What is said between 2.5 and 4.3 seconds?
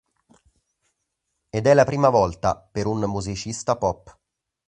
per un musicista pop..